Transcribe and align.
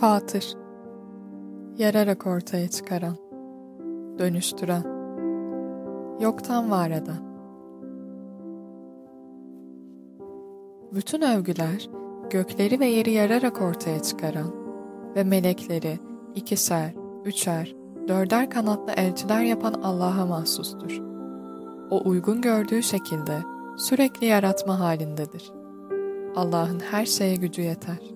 Fatır 0.00 0.56
Yararak 1.78 2.26
ortaya 2.26 2.68
çıkaran 2.68 3.16
Dönüştüren 4.18 4.84
Yoktan 6.20 6.70
var 6.70 6.90
eden 6.90 7.34
Bütün 10.94 11.22
övgüler 11.22 11.90
gökleri 12.30 12.80
ve 12.80 12.86
yeri 12.86 13.10
yararak 13.10 13.62
ortaya 13.62 14.02
çıkaran 14.02 14.54
ve 15.16 15.24
melekleri 15.24 15.98
ikişer, 16.34 16.94
üçer, 17.24 17.74
dörder 18.08 18.50
kanatlı 18.50 18.92
elçiler 18.92 19.42
yapan 19.42 19.72
Allah'a 19.72 20.26
mahsustur. 20.26 21.00
O 21.90 22.08
uygun 22.08 22.40
gördüğü 22.40 22.82
şekilde 22.82 23.38
sürekli 23.76 24.26
yaratma 24.26 24.80
halindedir. 24.80 25.52
Allah'ın 26.36 26.80
her 26.80 27.06
şeye 27.06 27.36
gücü 27.36 27.62
yeter. 27.62 28.13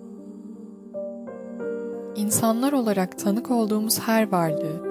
İnsanlar 2.19 2.73
olarak 2.73 3.19
tanık 3.19 3.51
olduğumuz 3.51 3.99
her 3.99 4.33
varlığı, 4.33 4.83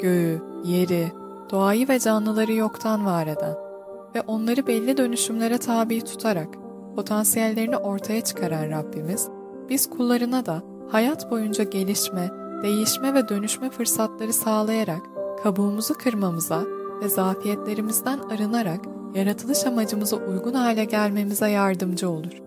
göğü, 0.00 0.42
yeri, 0.64 1.12
doğayı 1.50 1.88
ve 1.88 1.98
canlıları 1.98 2.52
yoktan 2.52 3.06
var 3.06 3.26
eden 3.26 3.54
ve 4.14 4.20
onları 4.26 4.66
belli 4.66 4.96
dönüşümlere 4.96 5.58
tabi 5.58 6.00
tutarak 6.04 6.48
potansiyellerini 6.96 7.76
ortaya 7.76 8.20
çıkaran 8.20 8.70
Rabbimiz, 8.70 9.28
biz 9.68 9.90
kullarına 9.90 10.46
da 10.46 10.62
hayat 10.88 11.30
boyunca 11.30 11.64
gelişme, 11.64 12.30
değişme 12.62 13.14
ve 13.14 13.28
dönüşme 13.28 13.70
fırsatları 13.70 14.32
sağlayarak 14.32 15.02
kabuğumuzu 15.42 15.94
kırmamıza 15.94 16.62
ve 17.02 17.08
zafiyetlerimizden 17.08 18.18
arınarak 18.18 18.80
yaratılış 19.14 19.66
amacımıza 19.66 20.16
uygun 20.16 20.54
hale 20.54 20.84
gelmemize 20.84 21.48
yardımcı 21.48 22.10
olur. 22.10 22.42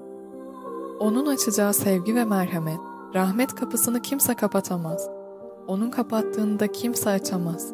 Onun 0.99 1.25
açacağı 1.25 1.73
sevgi 1.73 2.15
ve 2.15 2.25
merhamet, 2.25 2.79
rahmet 3.15 3.55
kapısını 3.55 4.01
kimse 4.01 4.33
kapatamaz. 4.33 5.09
Onun 5.67 5.89
kapattığını 5.89 6.59
da 6.59 6.67
kimse 6.71 7.09
açamaz. 7.09 7.73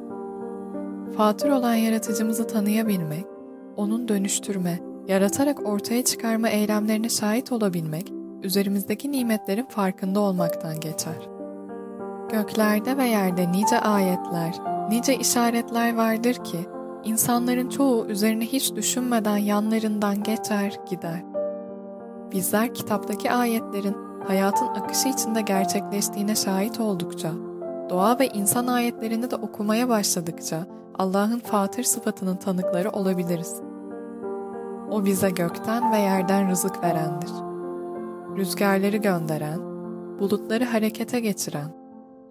Fatır 1.17 1.49
olan 1.49 1.73
yaratıcımızı 1.73 2.47
tanıyabilmek, 2.47 3.25
onun 3.77 4.07
dönüştürme, 4.07 4.79
yaratarak 5.07 5.67
ortaya 5.69 6.03
çıkarma 6.03 6.49
eylemlerine 6.49 7.09
şahit 7.09 7.51
olabilmek, 7.51 8.11
üzerimizdeki 8.43 9.11
nimetlerin 9.11 9.65
farkında 9.65 10.19
olmaktan 10.19 10.79
geçer. 10.79 11.29
Göklerde 12.31 12.97
ve 12.97 13.07
yerde 13.07 13.51
nice 13.51 13.79
ayetler, 13.79 14.55
nice 14.89 15.15
işaretler 15.15 15.95
vardır 15.95 16.33
ki, 16.33 16.59
insanların 17.03 17.69
çoğu 17.69 18.05
üzerine 18.05 18.45
hiç 18.45 18.75
düşünmeden 18.75 19.37
yanlarından 19.37 20.23
geçer 20.23 20.79
gider. 20.89 21.23
Bizler 22.31 22.73
kitaptaki 22.73 23.31
ayetlerin 23.31 24.10
hayatın 24.27 24.67
akışı 24.67 25.09
içinde 25.09 25.41
gerçekleştiğine 25.41 26.35
şahit 26.35 26.79
oldukça, 26.79 27.31
doğa 27.89 28.19
ve 28.19 28.27
insan 28.27 28.67
ayetlerini 28.67 29.31
de 29.31 29.35
okumaya 29.35 29.89
başladıkça 29.89 30.67
Allah'ın 30.99 31.39
Fatır 31.39 31.83
sıfatının 31.83 32.35
tanıkları 32.35 32.89
olabiliriz.'' 32.89 33.71
O 34.91 35.05
bize 35.05 35.29
gökten 35.29 35.91
ve 35.91 35.97
yerden 35.97 36.49
rızık 36.49 36.83
verendir. 36.83 37.29
Rüzgarları 38.37 38.97
gönderen, 38.97 39.59
bulutları 40.19 40.65
harekete 40.65 41.19
geçiren, 41.19 41.75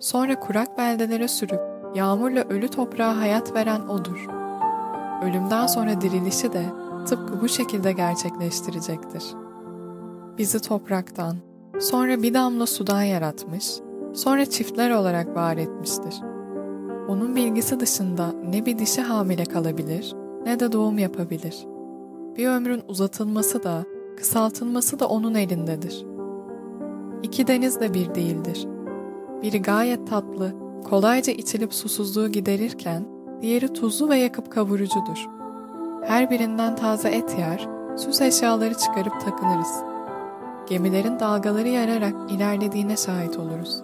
sonra 0.01 0.41
kurak 0.41 0.79
beldelere 0.79 1.29
sürüp 1.29 1.61
yağmurla 1.95 2.45
ölü 2.45 2.69
toprağa 2.69 3.17
hayat 3.17 3.55
veren 3.55 3.81
O'dur. 3.81 4.27
Ölümden 5.23 5.67
sonra 5.67 6.01
dirilişi 6.01 6.53
de 6.53 6.63
tıpkı 7.07 7.41
bu 7.41 7.49
şekilde 7.49 7.93
gerçekleştirecektir. 7.93 9.25
Bizi 10.39 10.63
topraktan, 10.63 11.37
sonra 11.81 12.23
bir 12.23 12.34
damla 12.34 12.67
sudan 12.67 13.03
yaratmış, 13.03 13.75
sonra 14.14 14.47
çiftler 14.47 14.91
olarak 14.91 15.36
var 15.36 15.56
etmiştir. 15.56 16.14
Onun 17.09 17.37
bilgisi 17.37 17.81
dışında 17.81 18.32
ne 18.50 18.66
bir 18.66 18.78
dişi 18.78 19.00
hamile 19.00 19.44
kalabilir 19.44 20.15
ne 20.44 20.60
de 20.60 20.72
doğum 20.72 20.99
yapabilir.'' 20.99 21.81
Bir 22.37 22.49
ömrün 22.49 22.82
uzatılması 22.88 23.62
da, 23.62 23.84
kısaltılması 24.16 25.00
da 25.00 25.09
onun 25.09 25.34
elindedir. 25.34 26.05
İki 27.22 27.47
deniz 27.47 27.81
de 27.81 27.94
bir 27.94 28.15
değildir. 28.15 28.66
Biri 29.43 29.62
gayet 29.62 30.09
tatlı, 30.09 30.53
kolayca 30.91 31.32
içilip 31.32 31.75
susuzluğu 31.75 32.28
giderirken, 32.28 33.05
diğeri 33.43 33.72
tuzlu 33.72 34.09
ve 34.09 34.16
yakıp 34.16 34.53
kavurucudur. 34.53 35.28
Her 36.05 36.31
birinden 36.31 36.76
taze 36.76 37.09
et 37.09 37.38
yer, 37.38 37.69
süs 37.97 38.21
eşyaları 38.21 38.75
çıkarıp 38.75 39.21
takınırız. 39.21 39.90
Gemilerin 40.70 41.20
dalgaları 41.20 41.69
yararak 41.69 42.14
ilerlediğine 42.31 42.97
şahit 42.97 43.38
oluruz. 43.38 43.81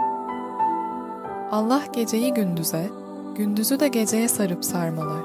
Allah 1.51 1.83
geceyi 1.93 2.35
gündüze, 2.35 2.91
gündüzü 3.37 3.81
de 3.81 3.89
geceye 3.89 4.29
sarıp 4.29 4.65
sarmalar. 4.65 5.25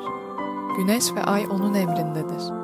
Güneş 0.77 1.15
ve 1.15 1.23
ay 1.23 1.45
onun 1.51 1.73
emrindedir.'' 1.73 2.61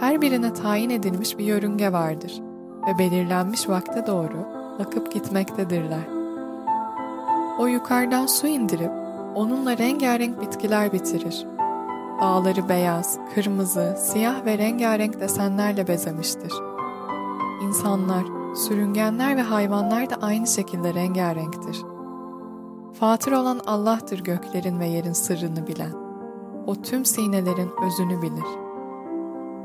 her 0.00 0.20
birine 0.20 0.54
tayin 0.54 0.90
edilmiş 0.90 1.38
bir 1.38 1.44
yörünge 1.44 1.92
vardır 1.92 2.42
ve 2.86 2.98
belirlenmiş 2.98 3.68
vakte 3.68 4.06
doğru 4.06 4.48
akıp 4.80 5.12
gitmektedirler. 5.12 6.08
O 7.58 7.66
yukarıdan 7.66 8.26
su 8.26 8.46
indirip 8.46 8.90
onunla 9.34 9.78
rengarenk 9.78 10.40
bitkiler 10.40 10.92
bitirir. 10.92 11.46
Dağları 12.20 12.68
beyaz, 12.68 13.18
kırmızı, 13.34 13.96
siyah 13.98 14.44
ve 14.44 14.58
rengarenk 14.58 15.20
desenlerle 15.20 15.88
bezemiştir. 15.88 16.52
İnsanlar, 17.68 18.24
sürüngenler 18.54 19.36
ve 19.36 19.42
hayvanlar 19.42 20.10
da 20.10 20.14
aynı 20.22 20.46
şekilde 20.46 20.94
rengarenktir. 20.94 21.82
Fatır 23.00 23.32
olan 23.32 23.60
Allah'tır 23.66 24.24
göklerin 24.24 24.80
ve 24.80 24.86
yerin 24.86 25.12
sırrını 25.12 25.66
bilen. 25.66 25.92
O 26.66 26.74
tüm 26.74 27.04
sinelerin 27.04 27.70
özünü 27.86 28.22
bilir.'' 28.22 28.68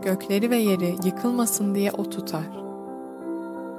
gökleri 0.03 0.49
ve 0.49 0.57
yeri 0.57 0.95
yıkılmasın 1.03 1.75
diye 1.75 1.91
O 1.91 2.03
tutar. 2.03 2.63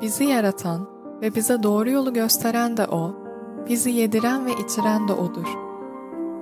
Bizi 0.01 0.25
yaratan 0.25 0.89
ve 1.23 1.35
bize 1.35 1.62
doğru 1.62 1.91
yolu 1.91 2.12
gösteren 2.12 2.77
de 2.77 2.87
O, 2.87 3.15
bizi 3.69 3.91
yediren 3.91 4.47
ve 4.47 4.53
içiren 4.53 5.09
de 5.09 5.12
O'dur. 5.12 5.59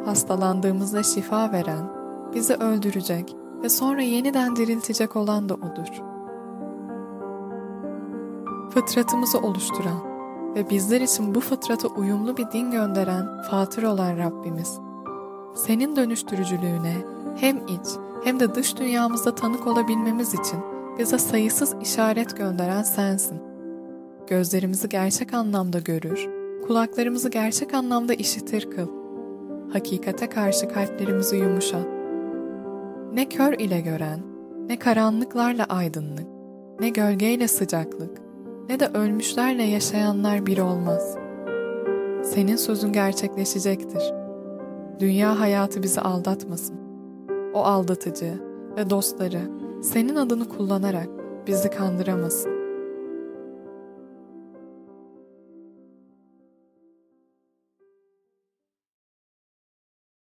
Hastalandığımızda 0.04 1.02
şifa 1.02 1.52
veren, 1.52 1.90
bizi 2.34 2.54
öldürecek 2.54 3.36
ve 3.62 3.68
sonra 3.68 4.02
yeniden 4.02 4.56
diriltecek 4.56 5.16
olan 5.16 5.48
da 5.48 5.54
O'dur. 5.54 6.11
Fıtratımızı 8.74 9.38
oluşturan 9.38 10.12
ve 10.54 10.70
bizler 10.70 11.00
için 11.00 11.34
bu 11.34 11.40
fıtrata 11.40 11.88
uyumlu 11.88 12.36
bir 12.36 12.50
din 12.52 12.70
gönderen 12.70 13.42
Fatır 13.50 13.82
olan 13.82 14.18
Rabbimiz, 14.18 14.78
senin 15.54 15.96
dönüştürücülüğüne 15.96 16.94
hem 17.36 17.56
iç 17.56 17.86
hem 18.24 18.40
de 18.40 18.54
dış 18.54 18.76
dünyamızda 18.76 19.34
tanık 19.34 19.66
olabilmemiz 19.66 20.34
için 20.34 20.60
bize 20.98 21.18
sayısız 21.18 21.74
işaret 21.82 22.36
gönderen 22.36 22.82
sensin. 22.82 23.40
Gözlerimizi 24.26 24.88
gerçek 24.88 25.34
anlamda 25.34 25.78
görür, 25.78 26.28
kulaklarımızı 26.66 27.30
gerçek 27.30 27.74
anlamda 27.74 28.14
işitir 28.14 28.70
kıl. 28.70 28.88
Hakikate 29.72 30.28
karşı 30.28 30.68
kalplerimizi 30.68 31.36
yumuşat. 31.36 31.86
Ne 33.12 33.28
kör 33.28 33.52
ile 33.52 33.80
gören, 33.80 34.20
ne 34.68 34.78
karanlıklarla 34.78 35.64
aydınlık, 35.64 36.26
ne 36.80 36.88
gölgeyle 36.88 37.48
sıcaklık, 37.48 38.21
ne 38.68 38.80
de 38.80 38.86
ölmüşlerle 38.94 39.62
yaşayanlar 39.62 40.46
bir 40.46 40.58
olmaz. 40.58 41.16
Senin 42.24 42.56
sözün 42.56 42.92
gerçekleşecektir. 42.92 44.02
Dünya 45.00 45.40
hayatı 45.40 45.82
bizi 45.82 46.00
aldatmasın 46.00 46.82
o 47.54 47.62
aldatıcı 47.64 48.34
ve 48.76 48.90
dostları 48.90 49.40
senin 49.82 50.16
adını 50.16 50.48
kullanarak 50.48 51.08
bizi 51.46 51.70
kandıramasın. 51.70 52.61